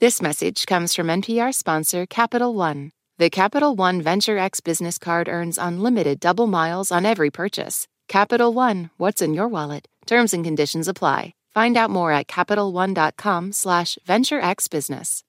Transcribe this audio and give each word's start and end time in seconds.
This 0.00 0.22
message 0.22 0.64
comes 0.64 0.94
from 0.94 1.08
NPR 1.08 1.52
sponsor 1.52 2.06
Capital 2.06 2.54
One. 2.54 2.92
The 3.18 3.28
Capital 3.28 3.76
One 3.76 4.00
Venture 4.00 4.38
X 4.38 4.60
business 4.60 4.96
card 4.96 5.28
earns 5.28 5.58
unlimited 5.58 6.20
double 6.20 6.46
miles 6.46 6.90
on 6.90 7.04
every 7.04 7.30
purchase. 7.30 7.86
Capital 8.08 8.54
One, 8.54 8.88
what's 8.96 9.20
in 9.20 9.34
your 9.34 9.46
wallet? 9.46 9.86
Terms 10.06 10.32
and 10.32 10.42
conditions 10.42 10.88
apply. 10.88 11.34
Find 11.52 11.76
out 11.76 11.90
more 11.90 12.12
at 12.12 12.28
CapitalOne.com 12.28 13.52
slash 13.52 13.98
VentureXBusiness. 14.08 15.22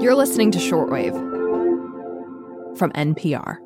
You're 0.00 0.14
listening 0.14 0.52
to 0.52 0.60
Shortwave 0.60 1.18
from 2.78 2.92
NPR. 2.92 3.56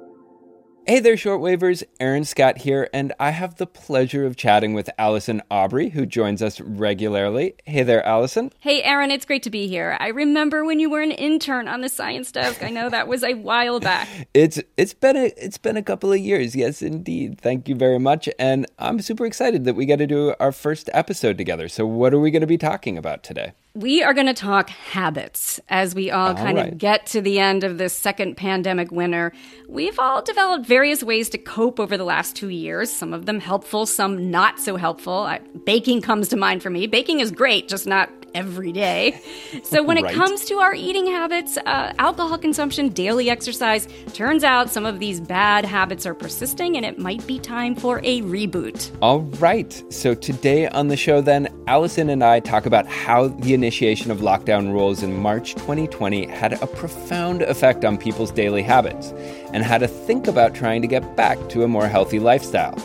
Hey 0.88 1.00
there, 1.00 1.16
shortwavers. 1.16 1.82
Aaron 1.98 2.24
Scott 2.24 2.58
here, 2.58 2.88
and 2.94 3.12
I 3.18 3.30
have 3.30 3.56
the 3.56 3.66
pleasure 3.66 4.24
of 4.24 4.36
chatting 4.36 4.72
with 4.72 4.88
Allison 4.96 5.42
Aubrey, 5.50 5.88
who 5.88 6.06
joins 6.06 6.40
us 6.40 6.60
regularly. 6.60 7.56
Hey 7.64 7.82
there, 7.82 8.06
Allison. 8.06 8.52
Hey, 8.60 8.84
Aaron, 8.84 9.10
it's 9.10 9.24
great 9.24 9.42
to 9.42 9.50
be 9.50 9.66
here. 9.66 9.96
I 9.98 10.06
remember 10.06 10.64
when 10.64 10.78
you 10.78 10.88
were 10.88 11.00
an 11.00 11.10
intern 11.10 11.66
on 11.66 11.80
the 11.80 11.88
science 11.88 12.30
desk. 12.30 12.62
I 12.62 12.70
know 12.70 12.88
that 12.88 13.08
was 13.08 13.24
a 13.24 13.34
while 13.34 13.80
back. 13.80 14.06
it's 14.32 14.60
it's 14.76 14.94
been 14.94 15.16
a 15.16 15.32
it's 15.36 15.58
been 15.58 15.76
a 15.76 15.82
couple 15.82 16.12
of 16.12 16.20
years, 16.20 16.54
yes, 16.54 16.82
indeed. 16.82 17.40
Thank 17.40 17.68
you 17.68 17.74
very 17.74 17.98
much, 17.98 18.28
and 18.38 18.64
I'm 18.78 19.00
super 19.00 19.26
excited 19.26 19.64
that 19.64 19.74
we 19.74 19.86
got 19.86 19.98
to 19.98 20.06
do 20.06 20.36
our 20.38 20.52
first 20.52 20.88
episode 20.94 21.36
together. 21.36 21.68
So, 21.68 21.84
what 21.84 22.14
are 22.14 22.20
we 22.20 22.30
going 22.30 22.42
to 22.42 22.46
be 22.46 22.58
talking 22.58 22.96
about 22.96 23.24
today? 23.24 23.54
We 23.76 24.02
are 24.02 24.14
going 24.14 24.26
to 24.26 24.32
talk 24.32 24.70
habits 24.70 25.60
as 25.68 25.94
we 25.94 26.10
all, 26.10 26.28
all 26.28 26.34
kind 26.34 26.56
right. 26.56 26.72
of 26.72 26.78
get 26.78 27.04
to 27.08 27.20
the 27.20 27.38
end 27.38 27.62
of 27.62 27.76
this 27.76 27.92
second 27.92 28.38
pandemic 28.38 28.90
winter. 28.90 29.34
We've 29.68 29.98
all 29.98 30.22
developed 30.22 30.64
various 30.64 31.02
ways 31.02 31.28
to 31.30 31.38
cope 31.38 31.78
over 31.78 31.98
the 31.98 32.04
last 32.04 32.34
two 32.34 32.48
years, 32.48 32.90
some 32.90 33.12
of 33.12 33.26
them 33.26 33.38
helpful, 33.38 33.84
some 33.84 34.30
not 34.30 34.58
so 34.58 34.76
helpful. 34.76 35.12
I, 35.12 35.40
baking 35.66 36.00
comes 36.00 36.28
to 36.30 36.38
mind 36.38 36.62
for 36.62 36.70
me. 36.70 36.86
Baking 36.86 37.20
is 37.20 37.30
great, 37.30 37.68
just 37.68 37.86
not 37.86 38.08
every 38.36 38.70
day. 38.70 39.20
So, 39.62 39.82
when 39.82 40.02
right. 40.02 40.12
it 40.12 40.14
comes 40.14 40.44
to 40.46 40.58
our 40.58 40.74
eating 40.74 41.06
habits, 41.06 41.56
uh, 41.56 41.92
alcohol 41.98 42.36
consumption, 42.38 42.90
daily 42.90 43.30
exercise, 43.30 43.88
turns 44.12 44.44
out 44.44 44.70
some 44.70 44.84
of 44.84 44.98
these 44.98 45.20
bad 45.20 45.64
habits 45.64 46.04
are 46.04 46.14
persisting 46.14 46.76
and 46.76 46.84
it 46.84 46.98
might 46.98 47.26
be 47.26 47.38
time 47.38 47.74
for 47.74 48.00
a 48.04 48.20
reboot. 48.22 48.90
All 49.00 49.20
right. 49.40 49.82
So, 49.88 50.14
today 50.14 50.68
on 50.68 50.88
the 50.88 50.96
show, 50.96 51.20
then, 51.20 51.48
Allison 51.66 52.10
and 52.10 52.22
I 52.22 52.40
talk 52.40 52.66
about 52.66 52.86
how 52.86 53.28
the 53.28 53.54
initiation 53.54 54.10
of 54.10 54.18
lockdown 54.18 54.72
rules 54.72 55.02
in 55.02 55.16
March 55.16 55.54
2020 55.54 56.26
had 56.26 56.52
a 56.62 56.66
profound 56.66 57.42
effect 57.42 57.84
on 57.84 57.96
people's 57.96 58.30
daily 58.30 58.62
habits 58.62 59.12
and 59.52 59.64
how 59.64 59.78
to 59.78 59.88
think 59.88 60.26
about 60.26 60.54
trying 60.54 60.82
to 60.82 60.88
get 60.88 61.16
back 61.16 61.38
to 61.48 61.64
a 61.64 61.68
more 61.68 61.88
healthy 61.88 62.18
lifestyle. 62.18 62.76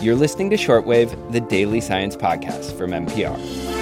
You're 0.00 0.16
listening 0.16 0.50
to 0.50 0.56
Shortwave, 0.56 1.32
the 1.32 1.40
daily 1.40 1.80
science 1.80 2.16
podcast 2.16 2.76
from 2.76 2.90
NPR. 2.90 3.75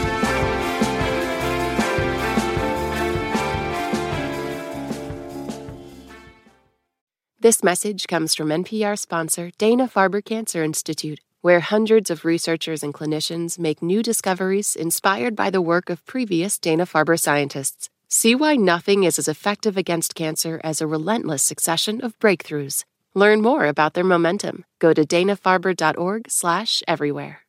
This 7.45 7.63
message 7.63 8.07
comes 8.07 8.35
from 8.35 8.49
NPR 8.49 8.99
sponsor 8.99 9.51
Dana 9.59 9.87
Farber 9.87 10.25
Cancer 10.25 10.65
Institute, 10.65 11.21
where 11.43 11.61
hundreds 11.61 12.09
of 12.09 12.25
researchers 12.25 12.83
and 12.83 12.95
clinicians 12.95 13.59
make 13.59 13.83
new 13.83 14.03
discoveries 14.03 14.75
inspired 14.75 15.37
by 15.37 15.51
the 15.51 15.61
work 15.61 15.91
of 15.91 16.07
previous 16.07 16.59
Dana 16.59 16.87
Farber 16.87 17.21
scientists. 17.21 17.91
See 18.09 18.35
why 18.35 18.57
nothing 18.57 19.05
is 19.05 19.19
as 19.19 19.29
effective 19.29 19.77
against 19.77 20.15
cancer 20.15 20.59
as 20.65 20.81
a 20.81 20.87
relentless 20.87 21.43
succession 21.43 22.03
of 22.03 22.19
breakthroughs. 22.19 22.87
Learn 23.13 23.43
more 23.43 23.67
about 23.67 23.93
their 23.93 24.05
momentum. 24.05 24.65
Go 24.79 24.95
to 24.95 25.05
danafarber.org/everywhere. 25.05 27.41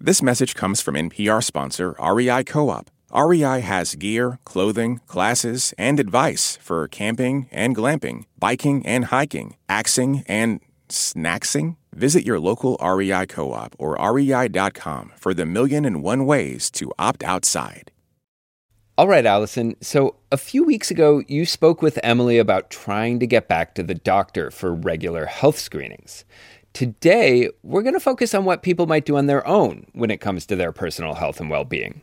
This 0.00 0.22
message 0.22 0.54
comes 0.54 0.80
from 0.80 0.96
NPR 0.96 1.44
sponsor 1.44 1.94
REI 2.00 2.44
Co-op. 2.44 2.90
REI 3.14 3.60
has 3.60 3.94
gear, 3.94 4.38
clothing, 4.44 5.00
classes, 5.06 5.74
and 5.76 6.00
advice 6.00 6.56
for 6.60 6.88
camping 6.88 7.48
and 7.50 7.76
glamping, 7.76 8.24
biking 8.38 8.84
and 8.86 9.06
hiking, 9.06 9.56
axing 9.68 10.24
and 10.26 10.60
snacksing. 10.88 11.76
Visit 11.92 12.24
your 12.24 12.40
local 12.40 12.78
REI 12.82 13.26
co 13.26 13.52
op 13.52 13.76
or 13.78 13.96
rei.com 13.96 15.12
for 15.16 15.34
the 15.34 15.44
million 15.44 15.84
and 15.84 16.02
one 16.02 16.24
ways 16.24 16.70
to 16.72 16.90
opt 16.98 17.22
outside. 17.22 17.92
All 18.98 19.08
right, 19.08 19.24
Allison. 19.24 19.74
So, 19.80 20.16
a 20.30 20.36
few 20.36 20.64
weeks 20.64 20.90
ago, 20.90 21.22
you 21.26 21.46
spoke 21.46 21.80
with 21.80 21.98
Emily 22.02 22.38
about 22.38 22.70
trying 22.70 23.20
to 23.20 23.26
get 23.26 23.48
back 23.48 23.74
to 23.74 23.82
the 23.82 23.94
doctor 23.94 24.50
for 24.50 24.74
regular 24.74 25.26
health 25.26 25.58
screenings. 25.58 26.24
Today, 26.74 27.50
we're 27.62 27.82
going 27.82 27.94
to 27.94 28.00
focus 28.00 28.34
on 28.34 28.44
what 28.44 28.62
people 28.62 28.86
might 28.86 29.04
do 29.04 29.16
on 29.16 29.26
their 29.26 29.46
own 29.46 29.86
when 29.92 30.10
it 30.10 30.20
comes 30.20 30.46
to 30.46 30.56
their 30.56 30.72
personal 30.72 31.14
health 31.14 31.40
and 31.40 31.50
well 31.50 31.64
being. 31.64 32.02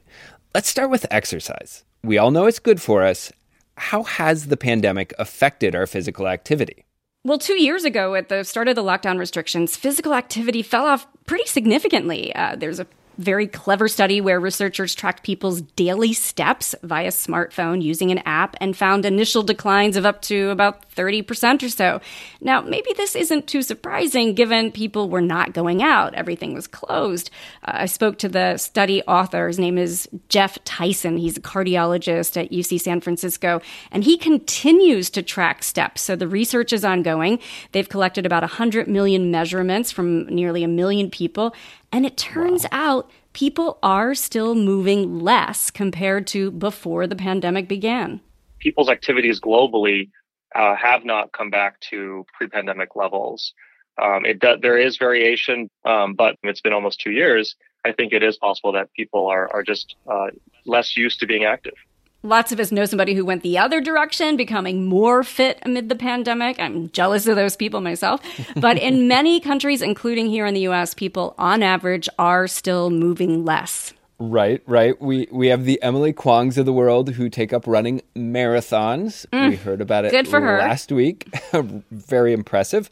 Let's 0.55 0.67
start 0.67 0.89
with 0.89 1.05
exercise. 1.11 1.83
We 2.03 2.17
all 2.17 2.31
know 2.31 2.47
it's 2.47 2.57
good 2.57 2.81
for 2.81 3.03
us. 3.03 3.31
How 3.77 4.01
has 4.01 4.47
the 4.47 4.57
pandemic 4.57 5.13
affected 5.19 5.75
our 5.75 5.85
physical 5.85 6.27
activity? 6.27 6.85
Well, 7.23 7.37
two 7.37 7.61
years 7.61 7.85
ago, 7.85 8.15
at 8.15 8.29
the 8.29 8.43
start 8.43 8.67
of 8.67 8.75
the 8.75 8.83
lockdown 8.83 9.19
restrictions, 9.19 9.75
physical 9.75 10.15
activity 10.15 10.63
fell 10.63 10.85
off 10.85 11.05
pretty 11.27 11.45
significantly. 11.45 12.33
Uh, 12.33 12.55
there's 12.55 12.79
a 12.79 12.87
very 13.19 13.47
clever 13.47 13.89
study 13.89 14.21
where 14.21 14.39
researchers 14.39 14.95
tracked 14.95 15.23
people's 15.23 15.61
daily 15.61 16.13
steps 16.13 16.73
via 16.83 17.09
smartphone 17.09 17.81
using 17.81 18.11
an 18.11 18.19
app 18.19 18.55
and 18.61 18.77
found 18.77 19.05
initial 19.05 19.43
declines 19.43 19.97
of 19.97 20.05
up 20.05 20.21
to 20.21 20.49
about 20.49 20.89
30% 20.91 21.61
or 21.61 21.69
so. 21.69 21.99
Now, 22.39 22.61
maybe 22.61 22.93
this 22.95 23.17
isn't 23.17 23.45
too 23.45 23.61
surprising 23.61 24.35
given 24.35 24.71
people 24.71 25.09
were 25.09 25.21
not 25.21 25.53
going 25.53 25.83
out, 25.83 26.13
everything 26.13 26.53
was 26.53 26.65
closed. 26.65 27.29
Uh, 27.63 27.71
I 27.79 27.85
spoke 27.87 28.17
to 28.19 28.29
the 28.29 28.57
study 28.57 29.01
author. 29.03 29.47
His 29.47 29.59
name 29.59 29.77
is 29.77 30.07
Jeff 30.29 30.57
Tison. 30.63 31.19
He's 31.19 31.35
a 31.35 31.41
cardiologist 31.41 32.41
at 32.41 32.51
UC 32.51 32.79
San 32.79 33.01
Francisco, 33.01 33.61
and 33.91 34.05
he 34.05 34.17
continues 34.17 35.09
to 35.09 35.21
track 35.21 35.63
steps. 35.63 36.01
So 36.01 36.15
the 36.15 36.27
research 36.27 36.71
is 36.71 36.85
ongoing. 36.85 37.39
They've 37.73 37.89
collected 37.89 38.25
about 38.25 38.43
100 38.43 38.87
million 38.87 39.29
measurements 39.29 39.91
from 39.91 40.25
nearly 40.27 40.63
a 40.63 40.69
million 40.69 41.09
people. 41.09 41.53
And 41.91 42.05
it 42.05 42.17
turns 42.17 42.63
wow. 42.63 42.69
out 42.71 43.11
people 43.33 43.79
are 43.81 44.13
still 44.15 44.55
moving 44.55 45.19
less 45.19 45.71
compared 45.71 46.27
to 46.27 46.51
before 46.51 47.07
the 47.07 47.15
pandemic 47.15 47.67
began. 47.67 48.21
People's 48.59 48.89
activities 48.89 49.39
globally 49.39 50.09
uh, 50.55 50.75
have 50.75 51.05
not 51.05 51.31
come 51.31 51.49
back 51.49 51.79
to 51.81 52.25
pre-pandemic 52.33 52.95
levels. 52.95 53.53
Um, 54.01 54.25
it 54.25 54.39
do, 54.39 54.57
there 54.61 54.77
is 54.77 54.97
variation, 54.97 55.69
um, 55.85 56.13
but 56.13 56.37
it's 56.43 56.61
been 56.61 56.73
almost 56.73 56.99
two 56.99 57.11
years. 57.11 57.55
I 57.85 57.91
think 57.91 58.13
it 58.13 58.23
is 58.23 58.37
possible 58.37 58.71
that 58.73 58.91
people 58.93 59.27
are 59.27 59.51
are 59.53 59.63
just 59.63 59.95
uh, 60.07 60.27
less 60.65 60.97
used 60.97 61.19
to 61.19 61.27
being 61.27 61.45
active. 61.45 61.75
Lots 62.21 62.51
of 62.51 62.59
us 62.59 62.71
know 62.71 62.83
somebody 62.83 63.13
who 63.13 63.23
went 63.23 63.43
the 63.43 63.57
other 63.57 63.79
direction, 63.79 64.35
becoming 64.35 64.85
more 64.85 65.23
fit 65.23 65.57
amid 65.63 65.87
the 65.87 65.95
pandemic. 65.95 66.59
I'm 66.59 66.89
jealous 66.89 67.27
of 67.27 67.37
those 67.37 67.55
people 67.55 67.79
myself. 67.79 68.21
But 68.55 68.77
in 68.77 69.07
many 69.07 69.39
countries, 69.39 69.81
including 69.81 70.27
here 70.27 70.45
in 70.45 70.53
the 70.53 70.67
US, 70.67 70.93
people 70.93 71.33
on 71.37 71.63
average 71.63 72.09
are 72.17 72.45
still 72.47 72.89
moving 72.89 73.45
less. 73.45 73.93
Right, 74.19 74.61
right. 74.65 75.01
We 75.01 75.29
we 75.31 75.47
have 75.47 75.63
the 75.63 75.81
Emily 75.81 76.11
Kwongs 76.11 76.57
of 76.57 76.65
the 76.65 76.73
world 76.73 77.11
who 77.11 77.29
take 77.29 77.53
up 77.53 77.65
running 77.65 78.01
marathons. 78.17 79.25
Mm, 79.27 79.51
we 79.51 79.55
heard 79.55 79.79
about 79.79 80.03
it 80.03 80.11
good 80.11 80.27
for 80.27 80.41
her. 80.41 80.57
last 80.57 80.91
week. 80.91 81.33
Very 81.91 82.33
impressive. 82.33 82.89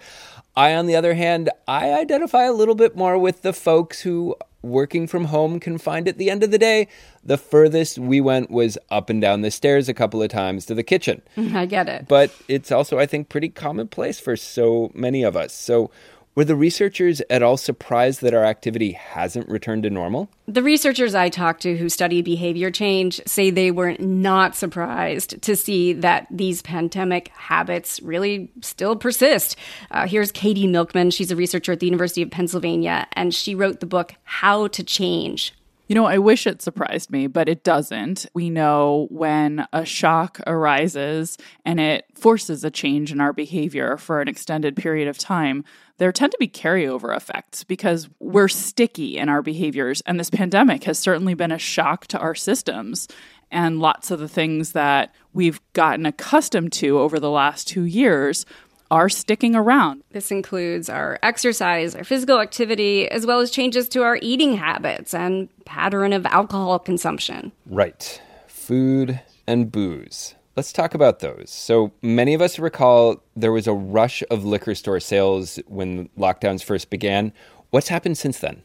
I, 0.55 0.73
on 0.73 0.87
the 0.87 0.95
other 0.95 1.13
hand, 1.13 1.49
I 1.67 1.91
identify 1.93 2.45
a 2.45 2.53
little 2.53 2.75
bit 2.75 2.95
more 2.95 3.17
with 3.17 3.41
the 3.41 3.53
folks 3.53 4.01
who 4.01 4.35
working 4.67 5.07
from 5.07 5.25
home 5.25 5.59
confined 5.59 6.07
at 6.07 6.17
the 6.17 6.29
end 6.29 6.43
of 6.43 6.51
the 6.51 6.57
day, 6.57 6.87
the 7.23 7.37
furthest 7.37 7.97
we 7.97 8.21
went 8.21 8.49
was 8.51 8.77
up 8.89 9.09
and 9.09 9.21
down 9.21 9.41
the 9.41 9.51
stairs 9.51 9.89
a 9.89 9.93
couple 9.93 10.21
of 10.21 10.29
times 10.29 10.65
to 10.65 10.73
the 10.73 10.83
kitchen. 10.83 11.21
I 11.37 11.65
get 11.65 11.89
it. 11.89 12.07
But 12.07 12.31
it's 12.47 12.71
also, 12.71 12.99
I 12.99 13.05
think, 13.05 13.29
pretty 13.29 13.49
commonplace 13.49 14.19
for 14.19 14.35
so 14.35 14.91
many 14.93 15.23
of 15.23 15.35
us. 15.35 15.53
So 15.53 15.91
were 16.37 16.45
the 16.45 16.55
researchers 16.55 17.19
at 17.31 17.41
all 17.41 17.57
surprised 17.57 18.21
that 18.21 18.35
our 18.35 18.45
activity 18.45 18.91
hasn't 18.91 19.49
returned 19.49 19.81
to 19.81 19.89
normal? 19.89 20.29
The 20.47 20.61
researchers 20.61 21.15
I 21.15 21.29
talked 21.29 21.63
to 21.63 21.75
who 21.75 21.89
study 21.89 22.21
behavior 22.21 22.69
change 22.69 23.19
say 23.25 23.49
they 23.49 23.71
were 23.71 23.95
not 23.97 24.55
surprised 24.55 25.41
to 25.41 25.55
see 25.55 25.93
that 25.93 26.27
these 26.29 26.61
pandemic 26.61 27.29
habits 27.29 27.99
really 28.03 28.51
still 28.61 28.95
persist. 28.95 29.55
Uh, 29.89 30.07
here's 30.07 30.31
Katie 30.31 30.67
Milkman. 30.67 31.09
She's 31.09 31.31
a 31.31 31.35
researcher 31.35 31.71
at 31.71 31.79
the 31.79 31.87
University 31.87 32.21
of 32.21 32.29
Pennsylvania, 32.29 33.07
and 33.13 33.33
she 33.33 33.55
wrote 33.55 33.79
the 33.79 33.87
book 33.87 34.13
How 34.23 34.67
to 34.67 34.83
Change 34.83 35.55
you 35.87 35.95
know, 35.95 36.05
I 36.05 36.17
wish 36.17 36.45
it 36.45 36.61
surprised 36.61 37.11
me, 37.11 37.27
but 37.27 37.47
it 37.47 37.63
doesn't. 37.63 38.25
We 38.33 38.49
know 38.49 39.07
when 39.09 39.65
a 39.71 39.85
shock 39.85 40.39
arises 40.45 41.37
and 41.65 41.79
it 41.79 42.05
forces 42.13 42.63
a 42.63 42.71
change 42.71 43.11
in 43.11 43.21
our 43.21 43.31
behavior 43.31 43.97
for 43.97 44.21
an 44.21 44.27
extended 44.27 44.75
period 44.75 45.07
of 45.07 45.17
time, 45.17 45.63
there 45.97 46.11
tend 46.11 46.33
to 46.33 46.37
be 46.39 46.47
carryover 46.47 47.15
effects 47.15 47.63
because 47.63 48.09
we're 48.19 48.49
sticky 48.49 49.17
in 49.17 49.29
our 49.29 49.41
behaviors. 49.41 50.01
And 50.01 50.19
this 50.19 50.29
pandemic 50.29 50.83
has 50.83 50.99
certainly 50.99 51.33
been 51.33 51.51
a 51.51 51.57
shock 51.57 52.05
to 52.07 52.19
our 52.19 52.35
systems. 52.35 53.07
And 53.49 53.79
lots 53.79 54.11
of 54.11 54.19
the 54.19 54.27
things 54.27 54.73
that 54.73 55.15
we've 55.33 55.61
gotten 55.71 56.05
accustomed 56.05 56.73
to 56.73 56.99
over 56.99 57.17
the 57.17 57.31
last 57.31 57.65
two 57.67 57.83
years 57.83 58.45
are 58.91 59.09
sticking 59.09 59.55
around. 59.55 60.03
This 60.11 60.31
includes 60.31 60.89
our 60.89 61.19
exercise, 61.23 61.95
our 61.95 62.03
physical 62.03 62.39
activity, 62.39 63.09
as 63.09 63.25
well 63.25 63.39
as 63.39 63.51
changes 63.51 63.89
to 63.89 64.03
our 64.03 64.17
eating 64.21 64.55
habits 64.55 65.13
and 65.13 65.49
pattern 65.65 66.13
of 66.13 66.25
alcohol 66.25 66.79
consumption. 66.79 67.51
Right. 67.65 68.21
food 68.47 69.21
and 69.47 69.71
booze. 69.71 70.35
Let's 70.57 70.73
talk 70.73 70.93
about 70.93 71.19
those. 71.19 71.49
So, 71.49 71.91
many 72.01 72.33
of 72.33 72.41
us 72.41 72.59
recall 72.59 73.23
there 73.35 73.51
was 73.51 73.67
a 73.67 73.73
rush 73.73 74.23
of 74.29 74.43
liquor 74.43 74.75
store 74.75 74.99
sales 74.99 75.59
when 75.67 76.09
lockdowns 76.17 76.63
first 76.63 76.89
began. 76.89 77.31
What's 77.69 77.89
happened 77.89 78.17
since 78.17 78.39
then? 78.39 78.63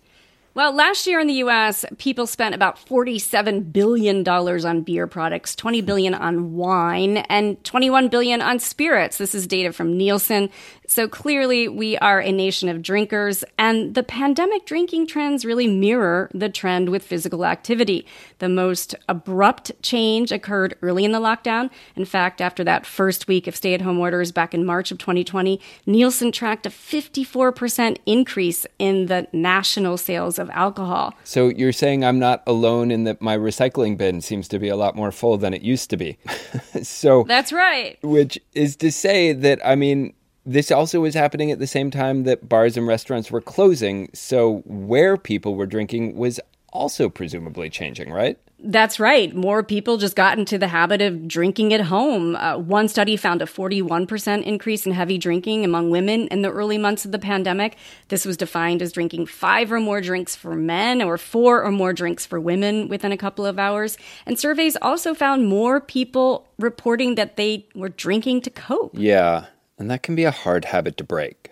Well, 0.54 0.75
last 0.75 1.06
year 1.06 1.19
in 1.19 1.28
the 1.28 1.44
US, 1.44 1.87
people 1.96 2.26
spent 2.26 2.54
about 2.54 2.76
$47 2.76 3.72
billion 3.72 4.28
on 4.28 4.82
beer 4.82 5.06
products, 5.06 5.56
20 5.56 5.81
billion 5.81 6.12
on 6.12 6.52
wine, 6.52 7.16
and 7.16 7.62
21 7.64 8.08
billion 8.08 8.43
on 8.43 8.58
spirits. 8.58 9.16
This 9.16 9.34
is 9.34 9.46
data 9.46 9.72
from 9.72 9.96
Nielsen. 9.96 10.50
So 10.87 11.08
clearly, 11.08 11.69
we 11.69 11.96
are 11.96 12.20
a 12.20 12.31
nation 12.31 12.69
of 12.69 12.82
drinkers, 12.82 13.44
and 13.58 13.94
the 13.94 14.02
pandemic 14.02 14.66
drinking 14.66 15.06
trends 15.06 15.46
really 15.46 15.66
mirror 15.66 16.31
the 16.34 16.50
trend 16.50 16.90
with 16.90 17.02
physical 17.02 17.46
activity. 17.46 18.06
The 18.40 18.50
most 18.50 18.94
abrupt 19.08 19.72
change 19.81 20.32
occurred 20.32 20.76
early 20.82 21.06
in 21.06 21.12
the 21.12 21.19
lockdown. 21.19 21.70
In 21.96 22.05
fact, 22.05 22.43
after 22.43 22.62
that 22.64 22.84
first 22.84 23.26
week 23.26 23.46
of 23.46 23.56
stay 23.56 23.72
at 23.72 23.81
home 23.81 23.98
orders 23.98 24.32
back 24.32 24.52
in 24.52 24.66
March 24.66 24.90
of 24.90 24.98
2020, 24.98 25.58
Nielsen 25.87 26.31
tracked 26.31 26.66
a 26.66 26.70
54% 26.70 27.96
increase 28.05 28.66
in 28.78 29.06
the 29.06 29.26
national 29.32 29.96
sales 29.96 30.38
of 30.43 30.50
alcohol. 30.50 31.15
So 31.25 31.49
you're 31.49 31.73
saying 31.73 32.05
I'm 32.05 32.19
not 32.19 32.43
alone 32.47 32.91
in 32.91 33.05
that 33.05 33.23
my 33.23 33.37
recycling 33.37 33.97
bin 33.97 34.21
seems 34.21 34.49
to 34.49 34.59
be 34.59 34.69
a 34.69 34.77
lot 34.77 34.94
more 34.94 35.11
full 35.11 35.39
than 35.39 35.55
it 35.55 35.62
used 35.62 35.89
to 35.91 35.97
be. 35.97 36.19
so 36.83 37.25
That's 37.27 37.53
right. 37.53 37.99
Which 38.03 38.39
is 38.55 38.77
to 38.77 38.93
say 38.93 39.33
that 39.33 39.61
I 39.65 39.75
mean 39.77 40.12
this 40.44 40.71
also 40.71 41.00
was 41.00 41.15
happening 41.15 41.50
at 41.50 41.61
the 41.61 41.67
same 41.67 41.91
time 41.91 42.25
that 42.25 42.49
bars 42.49 42.77
and 42.77 42.87
restaurants 42.87 43.31
were 43.31 43.41
closing, 43.41 44.11
so 44.12 44.62
where 44.67 45.17
people 45.17 45.55
were 45.55 45.67
drinking 45.67 46.17
was 46.17 46.41
also 46.72 47.08
presumably 47.08 47.70
changing, 47.70 48.10
right? 48.10 48.38
That's 48.64 49.00
right. 49.00 49.34
More 49.34 49.62
people 49.64 49.96
just 49.96 50.14
got 50.14 50.38
into 50.38 50.56
the 50.56 50.69
habit 50.69 51.02
of 51.02 51.26
drinking 51.26 51.74
at 51.74 51.80
home. 51.80 52.36
Uh, 52.36 52.56
one 52.56 52.86
study 52.86 53.16
found 53.16 53.42
a 53.42 53.44
41% 53.44 54.44
increase 54.44 54.86
in 54.86 54.92
heavy 54.92 55.19
drinking 55.19 55.64
among 55.64 55.90
women 55.90 56.28
in 56.28 56.42
the 56.42 56.50
early 56.50 56.78
months 56.78 57.04
of 57.04 57.10
the 57.10 57.19
pandemic. 57.19 57.76
This 58.08 58.24
was 58.24 58.36
defined 58.36 58.80
as 58.80 58.92
drinking 58.92 59.26
five 59.26 59.72
or 59.72 59.80
more 59.80 60.00
drinks 60.00 60.36
for 60.36 60.54
men 60.54 61.02
or 61.02 61.19
four 61.19 61.64
or 61.64 61.72
more 61.72 61.92
drinks 61.92 62.24
for 62.24 62.40
women 62.40 62.88
within 62.88 63.10
a 63.10 63.16
couple 63.16 63.44
of 63.44 63.58
hours. 63.58 63.98
And 64.26 64.38
surveys 64.38 64.76
also 64.80 65.12
found 65.12 65.48
more 65.48 65.80
people 65.80 66.48
reporting 66.58 67.16
that 67.16 67.36
they 67.36 67.66
were 67.74 67.88
drinking 67.88 68.42
to 68.42 68.50
cope. 68.50 68.92
Yeah, 68.94 69.46
and 69.76 69.90
that 69.90 70.04
can 70.04 70.14
be 70.14 70.24
a 70.24 70.30
hard 70.30 70.66
habit 70.66 70.96
to 70.98 71.04
break. 71.04 71.50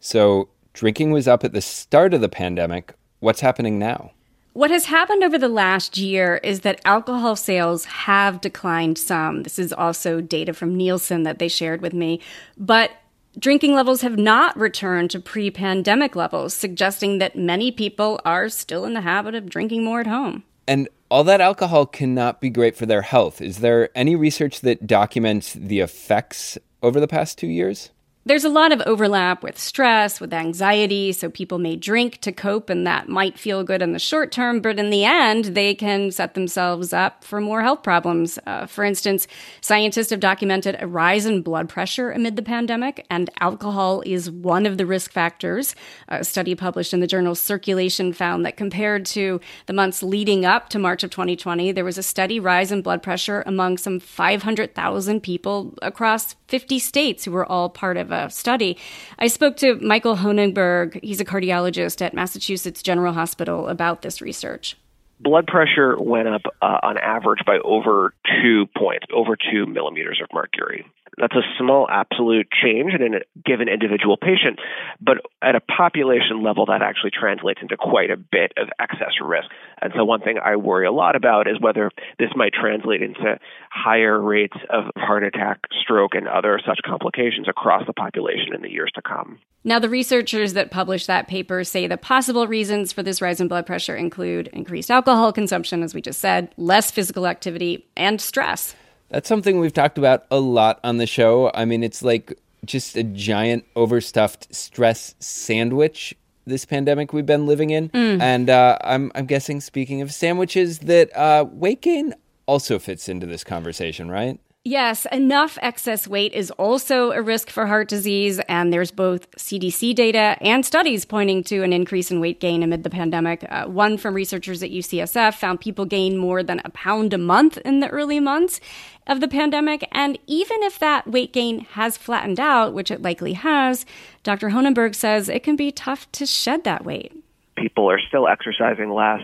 So, 0.00 0.50
drinking 0.74 1.12
was 1.12 1.26
up 1.26 1.42
at 1.44 1.52
the 1.54 1.62
start 1.62 2.12
of 2.12 2.20
the 2.20 2.28
pandemic. 2.28 2.94
What's 3.20 3.40
happening 3.40 3.78
now? 3.78 4.12
What 4.56 4.70
has 4.70 4.86
happened 4.86 5.22
over 5.22 5.36
the 5.36 5.50
last 5.50 5.98
year 5.98 6.40
is 6.42 6.60
that 6.60 6.80
alcohol 6.86 7.36
sales 7.36 7.84
have 7.84 8.40
declined 8.40 8.96
some. 8.96 9.42
This 9.42 9.58
is 9.58 9.70
also 9.70 10.22
data 10.22 10.54
from 10.54 10.74
Nielsen 10.74 11.24
that 11.24 11.38
they 11.38 11.46
shared 11.46 11.82
with 11.82 11.92
me. 11.92 12.22
But 12.56 12.92
drinking 13.38 13.74
levels 13.74 14.00
have 14.00 14.16
not 14.16 14.58
returned 14.58 15.10
to 15.10 15.20
pre 15.20 15.50
pandemic 15.50 16.16
levels, 16.16 16.54
suggesting 16.54 17.18
that 17.18 17.36
many 17.36 17.70
people 17.70 18.18
are 18.24 18.48
still 18.48 18.86
in 18.86 18.94
the 18.94 19.02
habit 19.02 19.34
of 19.34 19.50
drinking 19.50 19.84
more 19.84 20.00
at 20.00 20.06
home. 20.06 20.42
And 20.66 20.88
all 21.10 21.22
that 21.24 21.42
alcohol 21.42 21.84
cannot 21.84 22.40
be 22.40 22.48
great 22.48 22.76
for 22.76 22.86
their 22.86 23.02
health. 23.02 23.42
Is 23.42 23.58
there 23.58 23.90
any 23.94 24.16
research 24.16 24.62
that 24.62 24.86
documents 24.86 25.52
the 25.52 25.80
effects 25.80 26.56
over 26.82 26.98
the 26.98 27.06
past 27.06 27.36
two 27.36 27.46
years? 27.46 27.90
There's 28.26 28.42
a 28.42 28.48
lot 28.48 28.72
of 28.72 28.82
overlap 28.86 29.44
with 29.44 29.56
stress, 29.56 30.20
with 30.20 30.34
anxiety, 30.34 31.12
so 31.12 31.30
people 31.30 31.60
may 31.60 31.76
drink 31.76 32.20
to 32.22 32.32
cope, 32.32 32.68
and 32.68 32.84
that 32.84 33.08
might 33.08 33.38
feel 33.38 33.62
good 33.62 33.82
in 33.82 33.92
the 33.92 34.00
short 34.00 34.32
term, 34.32 34.60
but 34.60 34.80
in 34.80 34.90
the 34.90 35.04
end, 35.04 35.44
they 35.54 35.76
can 35.76 36.10
set 36.10 36.34
themselves 36.34 36.92
up 36.92 37.22
for 37.22 37.40
more 37.40 37.62
health 37.62 37.84
problems. 37.84 38.36
Uh, 38.44 38.66
for 38.66 38.82
instance, 38.82 39.28
scientists 39.60 40.10
have 40.10 40.18
documented 40.18 40.76
a 40.80 40.88
rise 40.88 41.24
in 41.24 41.40
blood 41.40 41.68
pressure 41.68 42.10
amid 42.10 42.34
the 42.34 42.42
pandemic, 42.42 43.06
and 43.08 43.30
alcohol 43.38 44.02
is 44.04 44.28
one 44.28 44.66
of 44.66 44.76
the 44.76 44.86
risk 44.86 45.12
factors. 45.12 45.76
A 46.08 46.24
study 46.24 46.56
published 46.56 46.92
in 46.92 46.98
the 46.98 47.06
journal 47.06 47.36
Circulation 47.36 48.12
found 48.12 48.44
that 48.44 48.56
compared 48.56 49.06
to 49.06 49.40
the 49.66 49.72
months 49.72 50.02
leading 50.02 50.44
up 50.44 50.68
to 50.70 50.80
March 50.80 51.04
of 51.04 51.10
2020, 51.10 51.70
there 51.70 51.84
was 51.84 51.96
a 51.96 52.02
steady 52.02 52.40
rise 52.40 52.72
in 52.72 52.82
blood 52.82 53.04
pressure 53.04 53.44
among 53.46 53.78
some 53.78 54.00
500,000 54.00 55.20
people 55.20 55.74
across 55.80 56.34
50 56.48 56.78
states 56.78 57.24
who 57.24 57.32
were 57.32 57.46
all 57.46 57.68
part 57.68 57.96
of 57.96 58.10
a 58.10 58.30
study. 58.30 58.76
I 59.18 59.26
spoke 59.28 59.56
to 59.58 59.76
Michael 59.76 60.16
Honigberg, 60.16 61.02
he's 61.02 61.20
a 61.20 61.24
cardiologist 61.24 62.00
at 62.02 62.14
Massachusetts 62.14 62.82
General 62.82 63.12
Hospital, 63.12 63.68
about 63.68 64.02
this 64.02 64.20
research. 64.20 64.76
Blood 65.18 65.46
pressure 65.46 65.96
went 65.98 66.28
up 66.28 66.42
uh, 66.60 66.78
on 66.82 66.98
average 66.98 67.40
by 67.46 67.58
over 67.64 68.12
two 68.42 68.66
points, 68.76 69.06
over 69.14 69.34
two 69.36 69.66
millimeters 69.66 70.20
of 70.22 70.28
mercury. 70.32 70.84
That's 71.18 71.34
a 71.34 71.42
small 71.58 71.86
absolute 71.90 72.48
change 72.50 72.92
in 72.92 73.14
a 73.14 73.20
given 73.44 73.68
individual 73.68 74.18
patient, 74.18 74.58
but 75.00 75.18
at 75.40 75.54
a 75.54 75.60
population 75.60 76.42
level, 76.42 76.66
that 76.66 76.82
actually 76.82 77.10
translates 77.10 77.60
into 77.62 77.76
quite 77.76 78.10
a 78.10 78.16
bit 78.16 78.52
of 78.58 78.68
excess 78.78 79.14
risk. 79.22 79.48
And 79.80 79.92
so, 79.96 80.04
one 80.04 80.20
thing 80.20 80.38
I 80.42 80.56
worry 80.56 80.86
a 80.86 80.92
lot 80.92 81.16
about 81.16 81.48
is 81.48 81.58
whether 81.58 81.90
this 82.18 82.30
might 82.36 82.52
translate 82.52 83.02
into 83.02 83.38
higher 83.70 84.20
rates 84.20 84.56
of 84.68 84.84
heart 84.96 85.24
attack, 85.24 85.60
stroke, 85.80 86.14
and 86.14 86.28
other 86.28 86.60
such 86.66 86.80
complications 86.84 87.48
across 87.48 87.86
the 87.86 87.94
population 87.94 88.54
in 88.54 88.60
the 88.60 88.70
years 88.70 88.90
to 88.94 89.02
come. 89.02 89.38
Now, 89.64 89.78
the 89.78 89.88
researchers 89.88 90.52
that 90.52 90.70
published 90.70 91.06
that 91.06 91.28
paper 91.28 91.64
say 91.64 91.86
the 91.86 91.96
possible 91.96 92.46
reasons 92.46 92.92
for 92.92 93.02
this 93.02 93.22
rise 93.22 93.40
in 93.40 93.48
blood 93.48 93.66
pressure 93.66 93.96
include 93.96 94.48
increased 94.48 94.90
alcohol 94.90 95.32
consumption, 95.32 95.82
as 95.82 95.94
we 95.94 96.02
just 96.02 96.20
said, 96.20 96.52
less 96.58 96.90
physical 96.90 97.26
activity, 97.26 97.88
and 97.96 98.20
stress. 98.20 98.74
That's 99.08 99.28
something 99.28 99.58
we've 99.60 99.72
talked 99.72 99.98
about 99.98 100.26
a 100.30 100.40
lot 100.40 100.80
on 100.82 100.98
the 100.98 101.06
show. 101.06 101.50
I 101.54 101.64
mean, 101.64 101.82
it's 101.82 102.02
like 102.02 102.38
just 102.64 102.96
a 102.96 103.04
giant 103.04 103.64
overstuffed 103.76 104.54
stress 104.54 105.14
sandwich 105.20 106.14
this 106.46 106.64
pandemic 106.64 107.12
we've 107.12 107.26
been 107.26 107.46
living 107.46 107.70
in. 107.70 107.88
Mm. 107.90 108.20
And 108.20 108.50
uh, 108.50 108.78
I'm, 108.82 109.10
I'm 109.14 109.26
guessing, 109.26 109.60
speaking 109.60 110.00
of 110.00 110.12
sandwiches, 110.12 110.80
that 110.80 111.14
uh, 111.16 111.44
weight 111.50 111.82
gain 111.82 112.14
also 112.46 112.78
fits 112.78 113.08
into 113.08 113.26
this 113.26 113.44
conversation, 113.44 114.10
right? 114.10 114.38
Yes, 114.66 115.06
enough 115.12 115.58
excess 115.62 116.08
weight 116.08 116.32
is 116.32 116.50
also 116.50 117.12
a 117.12 117.22
risk 117.22 117.50
for 117.50 117.68
heart 117.68 117.86
disease, 117.86 118.40
and 118.48 118.72
there's 118.72 118.90
both 118.90 119.30
CDC 119.36 119.94
data 119.94 120.36
and 120.40 120.66
studies 120.66 121.04
pointing 121.04 121.44
to 121.44 121.62
an 121.62 121.72
increase 121.72 122.10
in 122.10 122.18
weight 122.18 122.40
gain 122.40 122.64
amid 122.64 122.82
the 122.82 122.90
pandemic. 122.90 123.46
Uh, 123.48 123.66
one 123.66 123.96
from 123.96 124.12
researchers 124.12 124.64
at 124.64 124.72
UCSF 124.72 125.34
found 125.34 125.60
people 125.60 125.84
gain 125.84 126.18
more 126.18 126.42
than 126.42 126.60
a 126.64 126.70
pound 126.70 127.14
a 127.14 127.18
month 127.18 127.58
in 127.58 127.78
the 127.78 127.88
early 127.90 128.18
months 128.18 128.58
of 129.06 129.20
the 129.20 129.28
pandemic, 129.28 129.86
and 129.92 130.18
even 130.26 130.60
if 130.64 130.80
that 130.80 131.06
weight 131.06 131.32
gain 131.32 131.60
has 131.60 131.96
flattened 131.96 132.40
out, 132.40 132.74
which 132.74 132.90
it 132.90 133.00
likely 133.00 133.34
has, 133.34 133.86
Dr. 134.24 134.48
Honigberg 134.48 134.96
says 134.96 135.28
it 135.28 135.44
can 135.44 135.54
be 135.54 135.70
tough 135.70 136.10
to 136.10 136.26
shed 136.26 136.64
that 136.64 136.84
weight. 136.84 137.12
People 137.56 137.88
are 137.88 138.00
still 138.00 138.26
exercising 138.26 138.90
less 138.90 139.22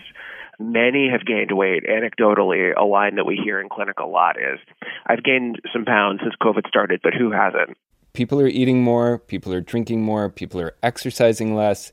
Many 0.63 1.09
have 1.11 1.27
gained 1.27 1.51
weight. 1.53 1.85
Anecdotally, 1.89 2.73
a 2.77 2.85
line 2.85 3.17
that 3.17 3.27
we 3.27 3.37
hear 3.43 3.61
in 3.61 3.69
clinic 3.69 3.99
a 3.99 4.07
lot 4.07 4.37
is, 4.37 4.61
I've 5.07 5.25
gained 5.25 5.61
some 5.73 5.85
pounds 5.85 6.21
since 6.23 6.35
COVID 6.41 6.69
started, 6.69 7.01
but 7.03 7.15
who 7.15 7.33
hasn't? 7.33 7.77
People 8.13 8.41
are 8.41 8.47
eating 8.47 8.83
more, 8.83 9.19
people 9.19 9.53
are 9.53 9.61
drinking 9.61 10.03
more, 10.03 10.29
people 10.29 10.61
are 10.61 10.75
exercising 10.83 11.55
less. 11.55 11.93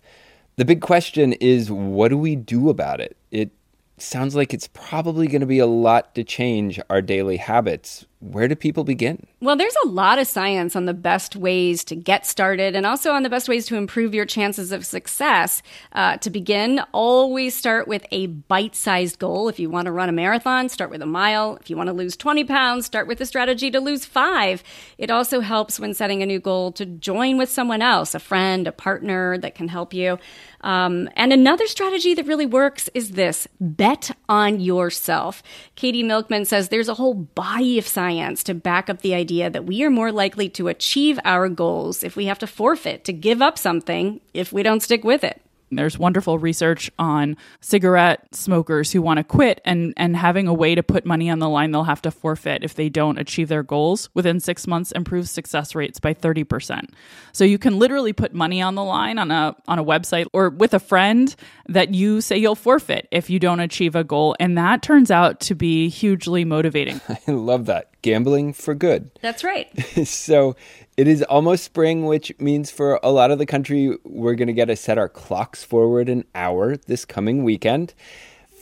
The 0.57 0.65
big 0.65 0.81
question 0.81 1.33
is, 1.33 1.71
what 1.71 2.09
do 2.09 2.17
we 2.17 2.35
do 2.35 2.69
about 2.69 2.99
it? 2.99 3.17
It 3.31 3.51
sounds 3.97 4.35
like 4.35 4.53
it's 4.53 4.67
probably 4.67 5.27
going 5.27 5.41
to 5.41 5.47
be 5.47 5.59
a 5.59 5.65
lot 5.65 6.13
to 6.15 6.23
change 6.23 6.79
our 6.89 7.01
daily 7.01 7.38
habits. 7.38 8.05
Where 8.21 8.49
do 8.49 8.55
people 8.55 8.83
begin? 8.83 9.25
Well, 9.39 9.55
there's 9.55 9.75
a 9.85 9.88
lot 9.88 10.19
of 10.19 10.27
science 10.27 10.75
on 10.75 10.83
the 10.83 10.93
best 10.93 11.38
ways 11.38 11.85
to 11.85 11.95
get 11.95 12.25
started 12.25 12.75
and 12.75 12.85
also 12.85 13.13
on 13.13 13.23
the 13.23 13.29
best 13.29 13.47
ways 13.47 13.65
to 13.67 13.77
improve 13.77 14.13
your 14.13 14.25
chances 14.25 14.73
of 14.73 14.85
success. 14.85 15.61
Uh, 15.93 16.17
to 16.17 16.29
begin, 16.29 16.81
always 16.91 17.55
start 17.55 17.88
with 17.88 18.05
a 18.11 18.27
bite 18.27 18.75
sized 18.75 19.19
goal. 19.19 19.47
If 19.47 19.57
you 19.57 19.69
want 19.69 19.85
to 19.85 19.93
run 19.93 20.09
a 20.09 20.11
marathon, 20.11 20.67
start 20.67 20.89
with 20.89 21.01
a 21.01 21.05
mile. 21.05 21.57
If 21.61 21.69
you 21.69 21.77
want 21.77 21.88
to 21.88 21.93
lose 21.93 22.17
20 22.17 22.43
pounds, 22.43 22.85
start 22.85 23.07
with 23.07 23.21
a 23.21 23.25
strategy 23.25 23.71
to 23.71 23.79
lose 23.79 24.03
five. 24.03 24.65
It 24.97 25.09
also 25.09 25.39
helps 25.39 25.79
when 25.79 25.93
setting 25.93 26.21
a 26.21 26.25
new 26.25 26.41
goal 26.41 26.73
to 26.73 26.85
join 26.85 27.38
with 27.38 27.49
someone 27.49 27.81
else, 27.81 28.13
a 28.13 28.19
friend, 28.19 28.67
a 28.67 28.73
partner 28.73 29.38
that 29.38 29.55
can 29.55 29.69
help 29.69 29.93
you. 29.93 30.19
Um, 30.59 31.09
and 31.15 31.31
another 31.31 31.67
strategy 31.67 32.13
that 32.15 32.25
really 32.25 32.45
works 32.45 32.89
is 32.93 33.11
this 33.11 33.47
bet 33.61 34.11
on 34.27 34.59
yourself. 34.59 35.41
Katie 35.75 36.03
Milkman 36.03 36.43
says 36.43 36.67
there's 36.67 36.89
a 36.89 36.95
whole 36.95 37.13
body 37.13 37.79
of 37.79 37.88
science 37.88 38.09
science 38.10 38.44
to 38.44 38.54
back 38.56 38.89
up 38.89 39.01
the 39.01 39.13
idea 39.13 39.50
that 39.50 39.66
we 39.66 39.84
are 39.84 39.89
more 39.89 40.12
likely 40.12 40.50
to 40.50 40.68
achieve 40.68 41.20
our 41.24 41.48
goals 41.48 42.04
if 42.04 42.16
we 42.16 42.25
have 42.25 42.39
to 42.39 42.48
forfeit, 42.48 43.04
to 43.06 43.13
give 43.13 43.42
up 43.42 43.58
something 43.58 44.20
if 44.34 44.51
we 44.51 44.63
don't 44.63 44.82
stick 44.82 45.04
with 45.04 45.24
it. 45.24 45.42
There's 45.72 46.00
wonderful 46.00 46.39
research 46.39 46.89
on 46.98 47.38
cigarette 47.62 48.34
smokers 48.34 48.92
who 48.92 49.04
want 49.04 49.18
to 49.18 49.24
quit 49.24 49.62
and, 49.66 49.94
and 49.98 50.16
having 50.16 50.48
a 50.48 50.54
way 50.54 50.74
to 50.74 50.82
put 50.82 51.06
money 51.06 51.30
on 51.30 51.38
the 51.38 51.48
line 51.48 51.72
they'll 51.72 51.84
have 51.84 52.01
to 52.01 52.12
forfeit 52.12 52.63
if 52.63 52.74
they 52.74 52.89
don't 52.89 53.20
achieve 53.20 53.50
their 53.50 53.62
goals 53.62 54.10
within 54.16 54.39
six 54.39 54.66
months 54.66 54.92
improves 54.94 55.30
success 55.30 55.75
rates 55.75 56.00
by 56.00 56.13
30%. 56.13 56.89
So 57.34 57.44
you 57.44 57.60
can 57.60 57.78
literally 57.78 58.13
put 58.13 58.34
money 58.34 58.63
on 58.63 58.74
the 58.74 58.84
line 58.84 59.20
on 59.20 59.30
a 59.30 59.56
on 59.68 59.78
a 59.78 59.84
website 59.84 60.25
or 60.34 60.50
with 60.50 60.74
a 60.74 60.80
friend 60.80 61.36
that 61.68 61.94
you 61.94 62.22
say 62.22 62.38
you'll 62.38 62.56
forfeit 62.56 63.08
if 63.12 63.30
you 63.30 63.38
don't 63.38 63.60
achieve 63.60 63.96
a 63.96 64.04
goal. 64.04 64.36
And 64.39 64.58
that 64.58 64.82
turns 64.82 65.12
out 65.12 65.39
to 65.42 65.56
be 65.56 65.89
hugely 65.89 66.46
motivating. 66.46 67.00
I 67.28 67.32
love 67.32 67.68
that. 67.68 67.89
Gambling 68.01 68.53
for 68.53 68.74
good. 68.74 69.12
That's 69.22 69.44
right. 69.44 69.70
so 70.06 70.56
it 70.98 71.08
is 71.08 71.24
almost 71.24 71.63
spring, 71.63 72.06
which 72.06 72.32
means 72.39 72.72
for 72.72 73.00
a 73.01 73.12
lot 73.12 73.32
of 73.32 73.39
the 73.39 73.46
country, 73.46 73.98
we're 74.03 74.36
going 74.36 74.48
to 74.48 74.53
get 74.53 74.65
to 74.65 74.75
set 74.75 74.98
our 74.98 75.10
clocks 75.10 75.63
forward 75.63 76.10
an 76.10 76.25
hour 76.36 76.75
this 76.75 77.06
coming 77.06 77.44
weekend. 77.44 77.94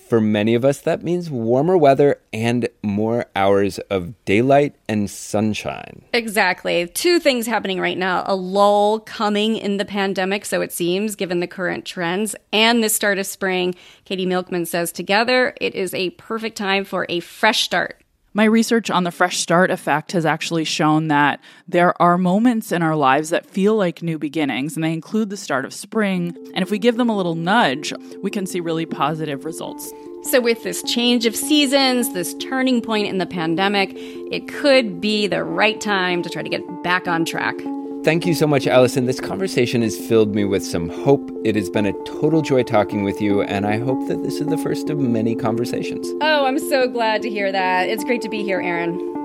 For 0.07 0.21
many 0.21 0.55
of 0.55 0.63
us, 0.63 0.79
that 0.81 1.03
means 1.03 1.29
warmer 1.29 1.77
weather 1.77 2.21
and 2.31 2.69
more 2.81 3.25
hours 3.35 3.77
of 3.89 4.13
daylight 4.23 4.73
and 4.87 5.09
sunshine. 5.09 6.05
Exactly. 6.13 6.87
Two 6.87 7.19
things 7.19 7.45
happening 7.45 7.81
right 7.81 7.97
now 7.97 8.23
a 8.25 8.35
lull 8.35 9.01
coming 9.01 9.57
in 9.57 9.75
the 9.75 9.83
pandemic, 9.83 10.45
so 10.45 10.61
it 10.61 10.71
seems, 10.71 11.17
given 11.17 11.41
the 11.41 11.47
current 11.47 11.83
trends, 11.83 12.37
and 12.53 12.81
the 12.81 12.87
start 12.87 13.17
of 13.17 13.25
spring. 13.25 13.75
Katie 14.05 14.25
Milkman 14.25 14.65
says 14.65 14.93
together, 14.93 15.53
it 15.59 15.75
is 15.75 15.93
a 15.93 16.11
perfect 16.11 16.57
time 16.57 16.85
for 16.85 17.05
a 17.09 17.19
fresh 17.19 17.63
start 17.63 18.01
my 18.33 18.45
research 18.45 18.91
on 18.91 19.03
the 19.03 19.11
fresh 19.11 19.37
start 19.37 19.71
effect 19.71 20.11
has 20.11 20.25
actually 20.25 20.63
shown 20.63 21.07
that 21.07 21.39
there 21.67 21.99
are 22.01 22.17
moments 22.17 22.71
in 22.71 22.83
our 22.83 22.95
lives 22.95 23.29
that 23.29 23.45
feel 23.45 23.75
like 23.75 24.03
new 24.03 24.19
beginnings, 24.19 24.75
and 24.75 24.83
they 24.83 24.93
include 24.93 25.29
the 25.29 25.37
start 25.37 25.65
of 25.65 25.73
spring. 25.73 26.37
And 26.53 26.61
if 26.61 26.69
we 26.69 26.77
give 26.77 26.97
them 26.97 27.09
a 27.09 27.17
little 27.17 27.35
nudge, 27.35 27.93
we 28.21 28.29
can 28.29 28.45
see 28.45 28.59
really 28.59 28.85
positive 28.85 29.45
results. 29.45 29.91
So, 30.23 30.41
with 30.41 30.63
this 30.63 30.83
change 30.83 31.25
of 31.25 31.35
seasons, 31.35 32.13
this 32.13 32.33
turning 32.35 32.81
point 32.81 33.07
in 33.07 33.17
the 33.17 33.25
pandemic, 33.25 33.91
it 33.95 34.47
could 34.47 34.99
be 34.99 35.27
the 35.27 35.43
right 35.43 35.79
time 35.79 36.21
to 36.23 36.29
try 36.29 36.43
to 36.43 36.49
get 36.49 36.61
back 36.83 37.07
on 37.07 37.23
track. 37.23 37.55
Thank 38.07 38.25
you 38.25 38.33
so 38.33 38.47
much, 38.47 38.67
Allison. 38.67 39.05
This 39.05 39.19
conversation 39.19 39.81
has 39.81 39.97
filled 39.97 40.33
me 40.33 40.45
with 40.45 40.65
some 40.65 40.87
hope. 40.87 41.29
It 41.43 41.57
has 41.57 41.69
been 41.69 41.85
a 41.85 41.91
total 42.05 42.41
joy 42.41 42.63
talking 42.63 43.03
with 43.03 43.19
you, 43.19 43.41
and 43.41 43.67
I 43.67 43.79
hope 43.79 44.07
that 44.07 44.23
this 44.23 44.39
is 44.39 44.47
the 44.47 44.57
first 44.57 44.89
of 44.89 44.97
many 44.97 45.35
conversations. 45.35 46.07
Oh, 46.21 46.45
I'm 46.45 46.57
so 46.57 46.87
glad 46.87 47.21
to 47.23 47.29
hear 47.29 47.51
that. 47.51 47.89
It's 47.89 48.05
great 48.05 48.21
to 48.21 48.29
be 48.29 48.43
here, 48.43 48.61
Aaron. 48.61 49.16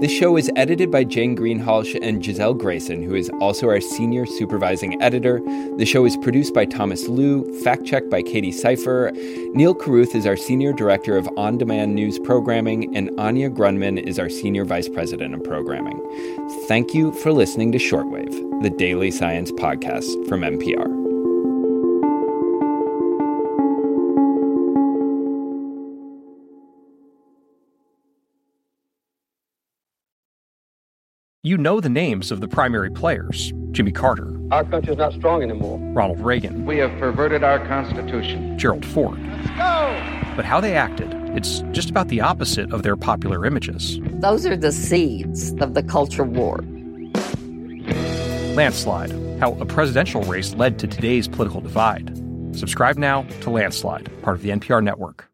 This 0.00 0.12
show 0.12 0.36
is 0.36 0.48
edited 0.54 0.92
by 0.92 1.02
Jane 1.02 1.36
Greenhalgh 1.36 1.98
and 2.00 2.22
Gisele 2.22 2.54
Grayson, 2.54 3.02
who 3.02 3.16
is 3.16 3.28
also 3.40 3.68
our 3.68 3.80
senior 3.80 4.26
supervising 4.26 5.02
editor. 5.02 5.40
The 5.76 5.84
show 5.84 6.04
is 6.04 6.16
produced 6.18 6.54
by 6.54 6.66
Thomas 6.66 7.08
Lu, 7.08 7.52
fact 7.64 7.84
checked 7.84 8.08
by 8.08 8.22
Katie 8.22 8.52
Seifer. 8.52 9.12
Neil 9.54 9.74
Carruth 9.74 10.14
is 10.14 10.24
our 10.24 10.36
senior 10.36 10.72
director 10.72 11.16
of 11.16 11.28
on 11.36 11.58
demand 11.58 11.96
news 11.96 12.16
programming, 12.20 12.94
and 12.94 13.10
Anya 13.18 13.50
Grundmann 13.50 13.98
is 13.98 14.20
our 14.20 14.28
senior 14.28 14.64
vice 14.64 14.88
president 14.88 15.34
of 15.34 15.42
programming. 15.42 16.00
Thank 16.68 16.94
you 16.94 17.12
for 17.14 17.32
listening 17.32 17.72
to 17.72 17.78
Shortwave, 17.78 18.62
the 18.62 18.70
daily 18.70 19.10
science 19.10 19.50
podcast 19.50 20.28
from 20.28 20.42
NPR. 20.42 20.97
You 31.48 31.56
know 31.56 31.80
the 31.80 31.88
names 31.88 32.30
of 32.30 32.42
the 32.42 32.46
primary 32.46 32.90
players 32.90 33.54
Jimmy 33.70 33.90
Carter. 33.90 34.38
Our 34.50 34.64
country's 34.64 34.98
not 34.98 35.14
strong 35.14 35.42
anymore. 35.42 35.78
Ronald 35.94 36.20
Reagan. 36.20 36.66
We 36.66 36.76
have 36.76 36.90
perverted 36.98 37.42
our 37.42 37.58
Constitution. 37.66 38.58
Gerald 38.58 38.84
Ford. 38.84 39.18
Let's 39.18 39.48
go! 39.56 40.32
But 40.36 40.44
how 40.44 40.60
they 40.60 40.76
acted, 40.76 41.10
it's 41.34 41.60
just 41.72 41.88
about 41.88 42.08
the 42.08 42.20
opposite 42.20 42.70
of 42.70 42.82
their 42.82 42.96
popular 42.96 43.46
images. 43.46 43.98
Those 44.20 44.44
are 44.44 44.58
the 44.58 44.72
seeds 44.72 45.52
of 45.62 45.72
the 45.72 45.82
culture 45.82 46.24
war. 46.24 46.58
Landslide 48.54 49.12
How 49.40 49.54
a 49.54 49.64
Presidential 49.64 50.20
Race 50.24 50.52
Led 50.52 50.78
to 50.80 50.86
Today's 50.86 51.28
Political 51.28 51.62
Divide. 51.62 52.14
Subscribe 52.54 52.98
now 52.98 53.22
to 53.40 53.48
Landslide, 53.48 54.10
part 54.20 54.36
of 54.36 54.42
the 54.42 54.50
NPR 54.50 54.84
network. 54.84 55.30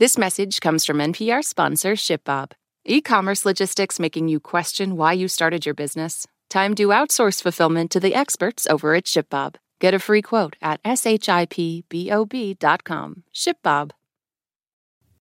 This 0.00 0.18
message 0.18 0.60
comes 0.60 0.84
from 0.84 0.98
NPR 0.98 1.44
sponsor 1.44 1.92
ShipBob. 1.92 2.50
E 2.84 3.00
commerce 3.00 3.46
logistics 3.46 4.00
making 4.00 4.26
you 4.26 4.40
question 4.40 4.96
why 4.96 5.12
you 5.12 5.28
started 5.28 5.64
your 5.64 5.74
business? 5.74 6.26
Time 6.50 6.74
to 6.74 6.88
outsource 6.88 7.40
fulfillment 7.40 7.92
to 7.92 8.00
the 8.00 8.12
experts 8.12 8.66
over 8.66 8.96
at 8.96 9.04
ShipBob. 9.04 9.54
Get 9.78 9.94
a 9.94 10.00
free 10.00 10.20
quote 10.20 10.56
at 10.60 10.82
shipbob.com. 10.82 11.92
ShipBob. 13.32 13.90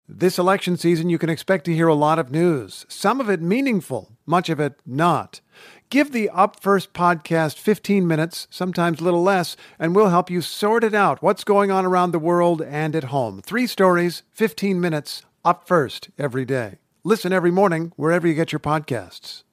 This 0.10 0.38
election 0.40 0.78
season, 0.78 1.10
you 1.10 1.18
can 1.18 1.32
expect 1.32 1.66
to 1.66 1.74
hear 1.74 1.88
a 1.88 1.96
lot 1.96 2.20
of 2.20 2.32
news, 2.32 2.86
some 2.88 3.20
of 3.20 3.30
it 3.30 3.42
meaningful, 3.42 4.16
much 4.26 4.50
of 4.50 4.60
it 4.60 4.80
not. 4.86 5.42
Give 5.90 6.12
the 6.12 6.30
Up 6.30 6.62
First 6.62 6.94
podcast 6.94 7.58
15 7.58 8.08
minutes, 8.08 8.48
sometimes 8.52 9.02
a 9.02 9.04
little 9.04 9.24
less, 9.24 9.58
and 9.80 9.96
we'll 9.96 10.10
help 10.10 10.30
you 10.30 10.42
sort 10.42 10.84
it 10.84 10.94
out 10.94 11.24
what's 11.24 11.44
going 11.44 11.72
on 11.72 11.86
around 11.86 12.12
the 12.12 12.20
world 12.20 12.62
and 12.62 12.96
at 12.96 13.06
home. 13.06 13.42
Three 13.42 13.66
stories, 13.66 14.22
15 14.32 14.80
minutes, 14.80 15.24
up 15.44 15.68
first 15.68 16.10
every 16.18 16.46
day. 16.46 16.78
Listen 17.08 17.32
every 17.32 17.52
morning 17.52 17.94
wherever 17.96 18.28
you 18.28 18.34
get 18.34 18.52
your 18.52 18.60
podcasts. 18.60 19.44